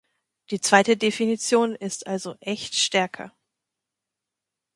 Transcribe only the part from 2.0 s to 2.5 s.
also